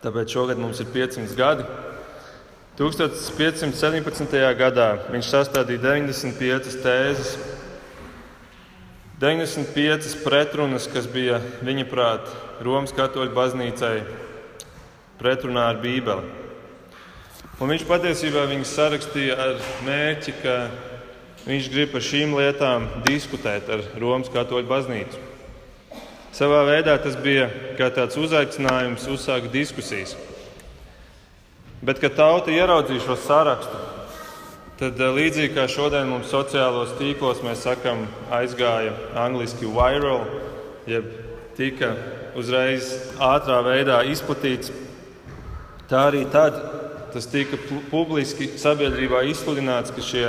[0.00, 1.68] tāpēc šogad mums ir 500 gadi,
[2.80, 4.40] 1517.
[4.56, 7.36] gadā viņš sastādīja 95 tēzes,
[9.20, 12.32] 95 pretrunas, kas bija viņa prāt
[12.64, 13.98] Romas katoļu baznīcai
[15.20, 16.41] pretrunā ar Bībeli.
[17.62, 20.54] Un viņš patiesībā viņus sarakstīja ar mērķi, ka
[21.44, 25.20] viņš grib par šīm lietām diskutēt ar Romas katoļu baznīcu.
[26.34, 27.46] Savā veidā tas bija
[27.78, 30.16] kā tāds uzaicinājums uzsākt diskusijas.
[31.86, 33.78] Bet, kad tauta ieraudzīja šo sarakstu,
[34.82, 40.26] tad eh, līdzīgi kā šodien mums sociālos tīklos mēs sakam, aizgāja angļuiski viral,
[40.90, 41.14] jeb
[41.54, 41.94] tika
[42.34, 42.90] uzreiz
[43.22, 44.74] ātrā veidā izplatīts,
[45.86, 46.81] tā arī tad
[47.12, 47.58] tas tika
[47.90, 50.26] publiski sabiedrībā izsludināts, ka, šie,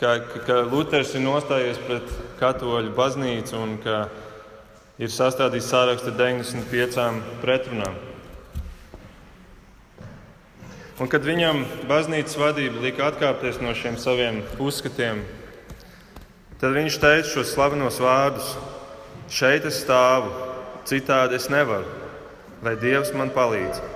[0.00, 4.04] ka, ka, Luters ir nostājies pret katoļu baznīcu un ka
[5.02, 7.96] ir sastādījis sārakstu ar 95 pretrunām.
[11.02, 15.24] Un kad viņam baznīcas vadība lika atkāpties no šiem saviem uzskatiem,
[16.60, 18.52] tad viņš teica šos slavenos vārdus:
[19.26, 20.30] Šeit es stāvu,
[20.86, 21.90] citādi es nevaru,
[22.62, 23.93] lai Dievs man palīdz.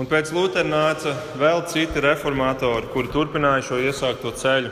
[0.00, 4.70] Un pēc Lutera nāca vēl citi reformatori, kuri turpināja šo iesākto ceļu.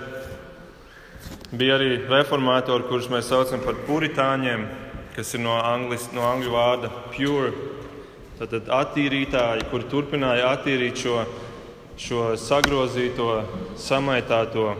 [1.53, 4.65] Bija arī reformatori, kurus mēs saucam par puritāņiem,
[5.13, 7.53] kas ir no, anglis, no angļu vārda pure.
[8.41, 11.21] Tad attīrītāji, kuri turpināja attīrīt šo,
[12.01, 13.43] šo sagrozīto,
[13.77, 14.71] samaitāto,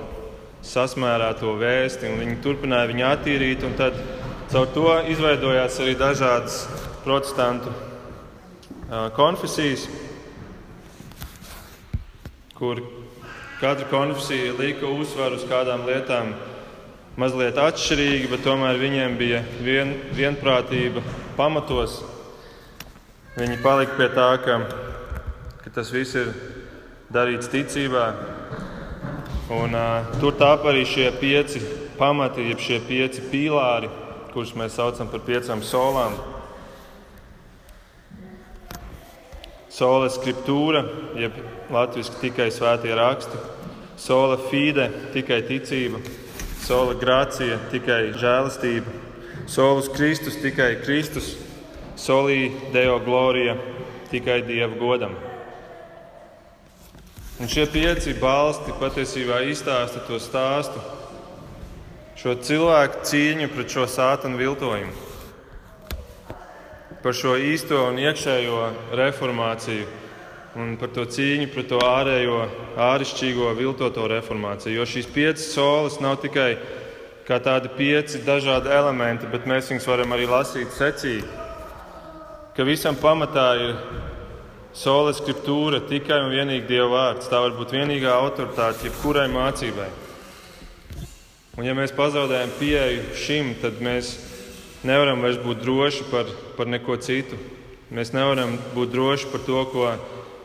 [0.65, 3.73] sasmērēto vēsti, un viņi turpināja viņu attīrīt.
[3.77, 4.01] Tad
[4.49, 6.63] caur to izveidojās arī dažādas
[7.05, 7.77] protestantu
[9.21, 9.85] konfesijas,
[12.61, 12.83] kur
[13.61, 16.35] katra konfesija lika uzsvaru uz kādām lietām
[17.17, 21.01] mazliet atšķirīgi, bet tomēr viņiem bija vien, vienprātība
[21.39, 22.03] pamatos.
[23.39, 24.59] Viņi palika pie tā, ka,
[25.63, 26.29] ka tas viss ir
[27.09, 28.05] darīts ticībā.
[29.57, 31.63] Un, uh, tur tāp arī šie pieci
[31.97, 33.89] pamati, jeb šie pieci pīlāri,
[34.35, 36.13] kurus mēs saucam par piecām solām.
[39.73, 40.85] Sola scriptūra,
[41.17, 43.39] jeb latviešu tikai svētie raksti,
[44.01, 46.01] sola fide, tikai ticība,
[46.65, 48.93] sola grācija, tikai žēlastība,
[49.51, 51.35] solus Kristus, tikai Kristus,
[52.01, 53.57] solī deo glorija,
[54.11, 55.15] tikai Dieva godam.
[57.41, 60.81] Un šie pieci balsti patiesībā izstāsta to stāstu,
[62.21, 64.93] šo cilvēku cīņu pret šo sātanu viltojumu,
[67.01, 68.61] par šo īsto un iekšējo
[69.01, 70.00] reformāciju
[70.59, 72.41] un par to cīņu pret to ārējo,
[72.81, 74.81] āršķirīgo, viltoto reformāciju.
[74.81, 76.55] Jo šīs piecas solis nav tikai
[77.29, 81.27] kā tādi pieci dažādi elementi, bet mēs viņus varam arī lasīt secīgi.
[82.57, 83.77] Ka visam pamatā ir
[84.75, 87.31] sola scriptūra, tikai un vienīgi Dieva vārds.
[87.31, 89.89] Tā var būt vienīgā autoritāte jebkurai mācībai.
[91.59, 94.17] Un ja mēs pazaudējam pieeju šim, tad mēs
[94.87, 97.39] nevaram vairs būt droši par, par neko citu.
[97.95, 99.89] Mēs nevaram būt droši par to, ko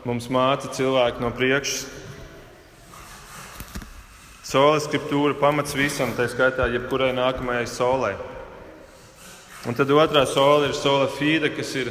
[0.05, 1.85] mums māca cilvēki no priekšas.
[4.45, 8.11] Sola skriptūra pamats visam, tā skaitā jebkurai nākamajai solē.
[9.65, 11.89] Un tad otrā sola ir sola fide, kas ir,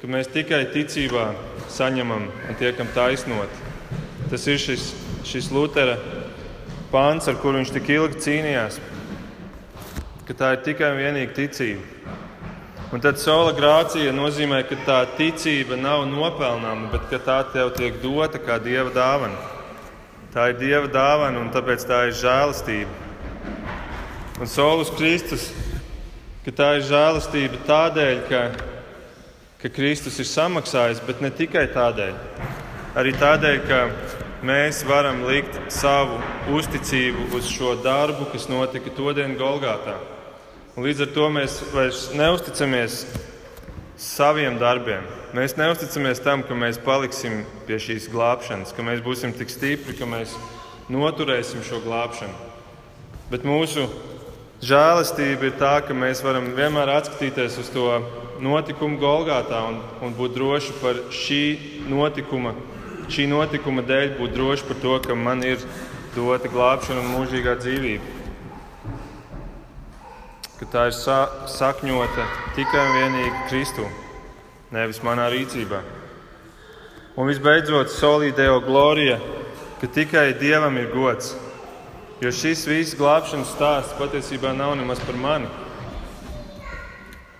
[0.00, 1.28] ka mēs tikai ticībā
[1.70, 3.70] saņemam un tiekam taisnoti.
[4.32, 4.88] Tas ir šis,
[5.28, 5.94] šis Lutera
[6.90, 8.80] pāns, ar kuru viņš tik ilgi cīnījās,
[10.26, 12.18] ka tā ir tikai un vienīgi ticība.
[12.92, 18.36] Un tad sola grācija nozīmē, ka tā ticība nav nopelnāma, bet tā tev tiek dota
[18.36, 19.38] kā dieva dāvana.
[20.34, 22.92] Tā ir dieva dāvana, un tāpēc tā ir žēlastība.
[24.44, 25.48] Un solus Kristus,
[26.44, 28.44] ka tā ir žēlastība tādēļ, ka,
[29.64, 32.14] ka Kristus ir samaksājis, bet ne tikai tādēļ.
[33.00, 33.82] Arī tādēļ, ka
[34.44, 36.20] mēs varam likt savu
[36.52, 40.11] uzticību uz šo darbu, kas notika to dienu Golgātā.
[40.72, 43.02] Līdz ar to mēs vairs neusticamies
[44.00, 45.02] saviem darbiem.
[45.36, 50.08] Mēs neusticamies tam, ka mēs paliksim pie šīs glābšanas, ka mēs būsim tik stipri, ka
[50.08, 50.32] mēs
[50.88, 52.32] noturēsim šo glābšanu.
[53.28, 53.84] Bet mūsu
[54.64, 58.00] žēlastība ir tā, ka mēs varam vienmēr atskatīties uz to
[58.40, 61.42] notikumu Golgātā un, un būt droši par šī
[61.92, 62.56] notikuma,
[63.12, 65.60] šī notikuma dēļ, būt droši par to, ka man ir
[66.16, 68.11] dota glābšana un mūžīgā dzīvība
[70.62, 71.16] ka tā ir sa
[71.50, 73.82] sakņota tikai un vienīgi Kristū,
[74.70, 75.80] nevis manā rīcībā.
[77.18, 79.16] Un visbeidzot, solideo glorija,
[79.80, 81.32] ka tikai Dievam ir gods.
[82.22, 85.50] Jo šis viss glābšanas stāsts patiesībā nav nemaz par mani.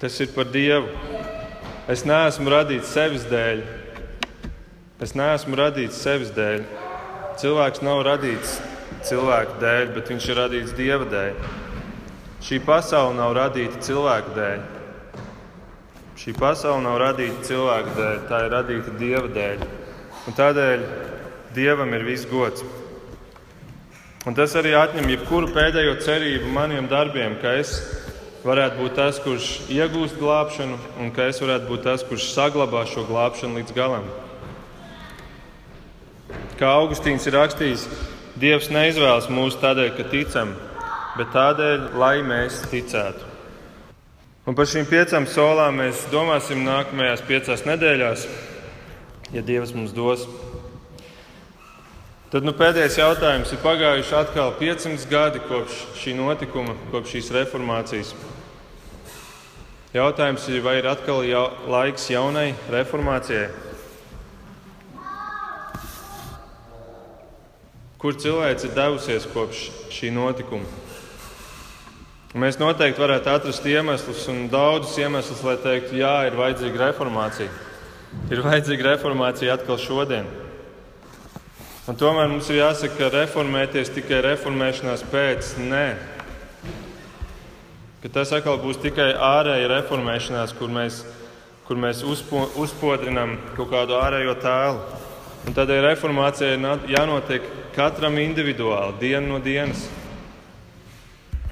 [0.02, 0.90] Tas ir par Dievu.
[1.86, 3.62] Es neesmu radīts sevis dēļ.
[4.98, 6.66] Es neesmu radīts sevis dēļ.
[7.38, 8.58] Cilvēks nav radīts
[9.06, 11.61] cilvēku dēļ, bet viņš ir radīts Dieva dēļ.
[12.42, 14.62] Šī pasaule nav radīta cilvēku dēļ.
[16.18, 19.62] Šī pasaule nav radīta cilvēku dēļ, tā ir radīta dieva dēļ.
[20.26, 20.82] Un tādēļ
[21.54, 22.64] dievam ir viss gods.
[24.26, 27.76] Un tas arī atņem jebkuru pēdējo cerību maniem darbiem, ka es
[28.42, 33.06] varētu būt tas, kurš iegūst glābšanu, un ka es varētu būt tas, kurš saglabā šo
[33.06, 34.10] glābšanu līdz galam.
[36.58, 37.86] Kā Augustīns ir rakstījis,
[38.42, 40.54] Dievs neizvēlas mūs tādēļ, ka ticam,
[41.16, 43.28] bet tādēļ, lai mēs ticētu.
[44.48, 48.24] Un par šīm piecām solām mēs domāsim nākamajās piecās nedēļās,
[49.30, 50.24] ja Dievs mums dos.
[52.32, 58.14] Tad nu, pēdējais jautājums ir pagājuši atkal 500 gadi kopš šī notikuma, kopš šīs reformācijas.
[59.92, 63.50] Jautājums ir, vai ir atkal jau, laiks jaunai reformācijai?
[68.00, 70.81] Kur cilvēks ir devusies kopš šī notikuma?
[72.32, 77.52] Mēs noteikti varētu atrast iemeslus un daudzus iemeslus, lai teiktu, jā, ir vajadzīga reformācija.
[78.32, 80.30] Ir vajadzīga reformācija atkal šodien.
[81.90, 85.86] Un tomēr mums ir jāsaka, ka reformēties tikai reformēšanās pēc, nē.
[88.00, 91.02] ka tas atkal būs tikai ārēja reformēšanās, kur mēs,
[91.68, 95.02] kur mēs uzpo, uzpodrinām kaut kādu ārējo tēlu.
[95.42, 97.44] Un tādēļ reformācijai jānotiek
[97.76, 99.84] katram individuāli, dienu no dienas.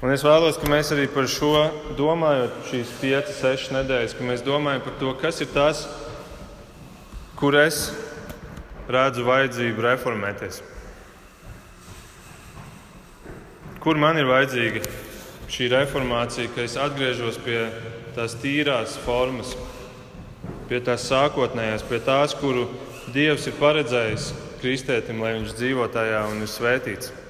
[0.01, 4.41] Un es vēlos, ka mēs arī par šo domājot, šīs piecas, sešas nedēļas, ka mēs
[4.41, 5.83] domājam par to, kas ir tas,
[7.37, 7.91] kur es
[8.89, 10.57] redzu vajadzību reformēties.
[13.81, 14.81] Kur man ir vajadzīga
[15.53, 17.61] šī reformācija, ka es atgriežos pie
[18.17, 19.53] tās tīrās formas,
[20.65, 22.71] pie tās sākotnējās, pie tās, kuru
[23.13, 24.31] Dievs ir paredzējis
[24.61, 27.20] kristētim, lai viņš dzīvo tajā un ir svētīts.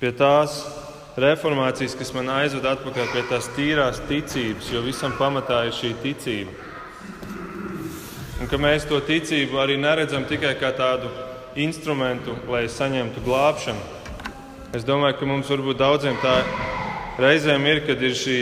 [0.00, 0.62] Pie tās
[1.20, 6.52] reformācijas, kas man aizved atpakaļ pie tās tīrās ticības, jo visam pamatā ir šī ticība.
[8.40, 11.12] Un ka mēs to ticību arī neredzam tikai kā tādu
[11.60, 14.00] instrumentu, lai saņemtu glābšanu,
[14.70, 16.32] Es domāju, ka mums varbūt daudziem tā
[17.18, 18.36] reizēm ir, kad ir šī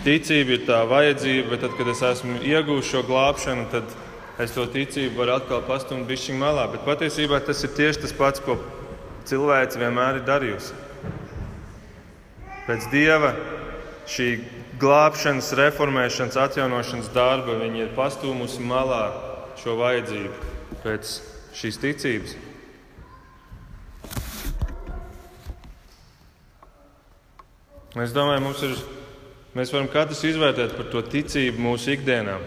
[0.00, 3.92] ticība, ir tā vajadzība, bet tad, kad es esmu iegūmis šo glābšanu, tad
[4.40, 6.64] es to ticību varu atkal pastumt bišķiņu malā.
[6.72, 8.56] Bet patiesībā tas ir tieši tas pats, ko
[9.28, 10.76] cilvēks vienmēr ir darījusi.
[12.66, 13.32] Pēc dieva
[14.10, 14.28] šī
[14.82, 19.02] glābšanas, reformēšanas, atjaunošanas darba viņa ir pastūmusi malā
[19.60, 21.12] šo vajadzību pēc
[21.58, 22.34] šīs ticības.
[28.02, 28.78] Es domāju, mums ir,
[29.52, 32.38] mēs varam katrs izvērtēt par to ticību mūsu ikdienā.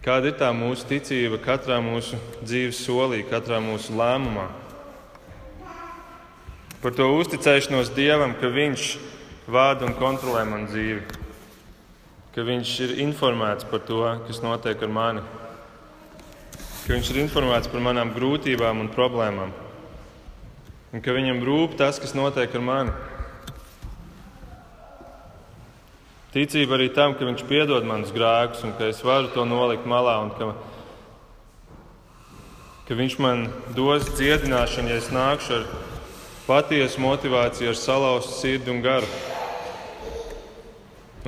[0.00, 4.48] Kāda ir tā mūsu ticība katrā mūsu dzīves solī, katrā mūsu lēmumā?
[6.80, 8.84] Par to uzticēšanos Dievam, ka Viņš
[9.52, 11.02] vada un kontrolē manu dzīvi,
[12.32, 15.24] ka Viņš ir informēts par to, kas notiek ar mani,
[16.86, 19.52] ka Viņš ir informēts par manām grūtībām un problēmām,
[20.96, 22.96] un ka Viņam rūp tas, kas notiek ar mani.
[26.32, 30.16] Ticība arī tam, ka Viņš piedod manus grēkus un ka es varu to nolikt malā
[30.24, 30.54] un ka,
[32.88, 35.70] ka Viņš man dos dziedināšanu, ja es nākšu ar
[36.46, 39.08] patiesu motivāciju, ar salauztu sirdi un garu.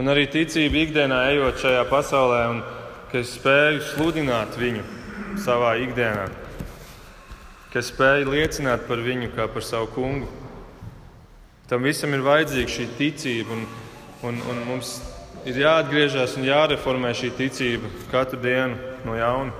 [0.00, 2.62] Un arī ticība ikdienā ejot šajā pasaulē, un
[3.10, 4.86] ka es spēju sludināt viņu
[5.42, 6.26] savā ikdienā,
[7.72, 10.28] ka spēju liecināt par viņu kā par savu kungu.
[11.68, 13.56] Tam visam ir vajadzīga šī ticība.
[13.56, 13.64] Un,
[14.22, 15.00] Un, un mums
[15.50, 19.50] ir jāatgriežas un jāreformē šī ticība katru dienu no jauna.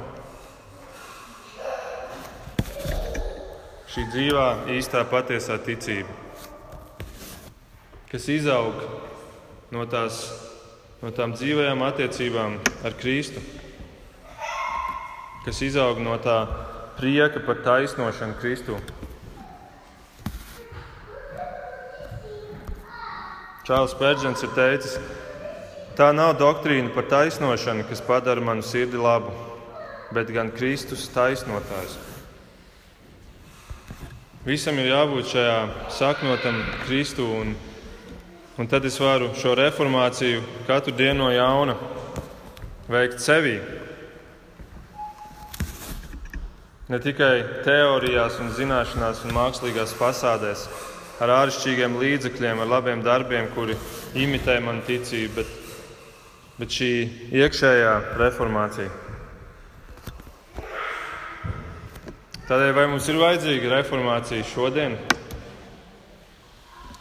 [3.93, 6.09] Šī dzīvā, īstā, patiesā ticība,
[8.09, 8.78] kas izaug
[9.68, 10.22] no, tās,
[11.03, 12.55] no tām dzīvajām attiecībām
[12.88, 13.43] ar Kristu,
[15.45, 16.38] kas izaug no tā
[16.97, 18.78] prieka par taisnošanu Kristu.
[23.68, 24.97] Čārlis Pērģents ir teicis,
[26.01, 29.36] tā nav doktrīna par taisnošanu, kas padara manu sirdi labu,
[30.16, 32.11] bet gan Kristus taisnotājs.
[34.43, 35.59] Visam ir jābūt šajā
[35.95, 37.53] saknotam Kristu, un,
[38.59, 41.76] un tad es varu šo reformāciju katru dienu no jauna
[42.90, 43.61] veikt sevī.
[46.90, 50.66] Ne tikai teorijās, un zināšanās un mākslīgās fasādēs,
[51.22, 53.78] ar āršķirīgiem līdzekļiem, ar labiem darbiem, kuri
[54.18, 55.55] imitē manu ticību, bet,
[56.59, 56.93] bet šī
[57.45, 58.90] iekšējā reformācija.
[62.53, 64.98] Tādēļ vai mums ir vajadzīga reformācija šodien?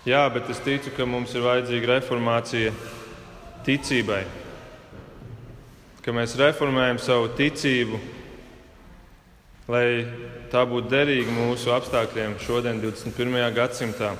[0.07, 2.71] Jā, bet es ticu, ka mums ir vajadzīga reformācija
[3.67, 4.21] ticībai.
[6.05, 7.99] Ka mēs reformējam savu ticību
[9.67, 10.05] lai
[10.51, 13.43] tā būtu derīga mūsu apstākļiem šodien, 21.
[13.55, 14.13] gadsimtā.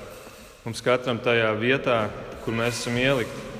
[0.66, 2.02] Mums katram tajā vietā,
[2.44, 3.51] kur mēs esam ielikti.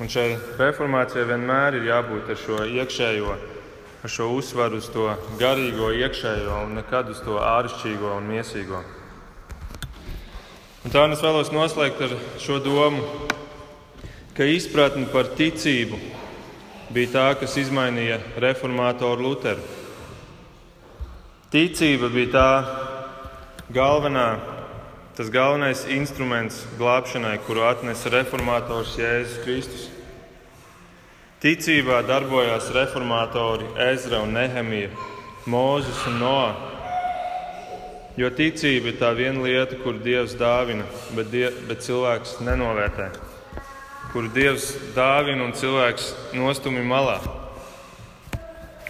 [0.00, 3.34] Un šai reformācijai vienmēr ir jābūt ar šo iekšējo,
[4.00, 8.80] ar šo uzsvaru uz to garīgo iekšējo un nekad uz to āršķirīgo un miesīgo.
[10.80, 13.04] Un tā es vēlos noslēgt ar šo domu,
[14.32, 16.00] ka izpratne par ticību
[16.96, 19.60] bija tā, kas izmainīja reformātoru Lutheru.
[21.52, 22.48] Ticība bija tā
[23.76, 24.26] galvenā,
[25.18, 29.89] tas galvenais instruments glābšanai, kuru atnesa reformātors Jēzus Kristus.
[31.40, 34.90] Ticībā darbojās reformātori Ezra un Nehemija,
[35.48, 36.50] Mūzes un Noā.
[38.20, 40.84] Jo ticība ir tā viena lieta, kur Dievs dāvina,
[41.16, 43.10] bet, die, bet cilvēks nenovērtē
[44.10, 47.20] kuru Dievs dāvina un cilvēks nostumi malā.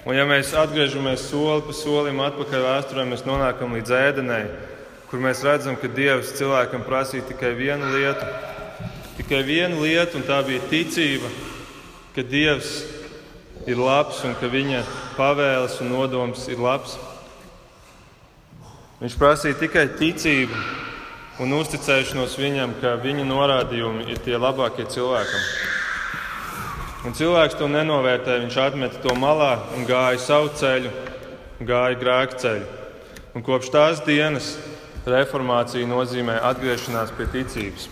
[0.06, 4.40] Un, ja mēs atgriežamies soli pa solim atpakaļ vēsturē, mēs nonākam līdz ēdenai,
[5.10, 8.30] kur mēs redzam, ka Dievs cilvēkam prasīja tikai vienu lietu.
[9.18, 11.28] Tikai vienu lietu, un tā bija ticība,
[12.20, 12.84] ka Dievs
[13.64, 14.82] ir labs un ka viņa
[15.16, 16.98] pavēles un nodoms ir labs.
[19.00, 20.58] Viņš prasīja tikai ticību
[21.40, 25.46] un uzticēšanos viņam, ka viņa norādījumi ir tie labākie cilvēkam.
[27.08, 28.44] Un cilvēks to nenovērtēja.
[28.44, 30.92] Viņš atmeta to malā un gāja savu ceļu,
[31.64, 32.66] gāja grēku ceļu.
[33.32, 34.58] Un kopš tās dienas
[35.08, 37.88] reformācija nozīmē atgriešanās pie ticības,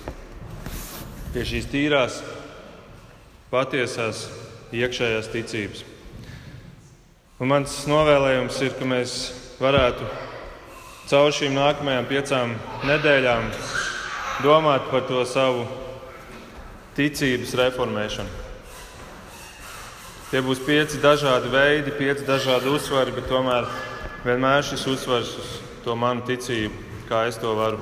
[1.33, 2.21] pie šīs tīrās,
[3.53, 4.27] patiesās,
[4.75, 5.85] iekšējās ticības.
[7.39, 9.13] Un mans novēlējums ir, ka mēs
[9.63, 10.09] varētu
[11.09, 12.57] caur šīm nākamajām piecām
[12.89, 13.47] nedēļām
[14.45, 15.65] domāt par to savu
[16.99, 18.45] ticības reformēšanu.
[20.29, 23.71] Tie būs pieci dažādi veidi, pieci dažādi uzsvari, bet tomēr
[24.27, 25.55] vienmēr šis uzsvars uz
[25.87, 27.81] to manu ticību, kā es to varu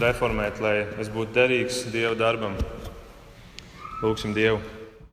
[0.00, 2.56] reformēt, lai es būtu derīgs Dieva darbam.
[4.00, 4.85] Lūksim Dievu!